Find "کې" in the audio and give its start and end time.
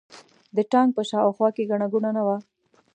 1.55-1.69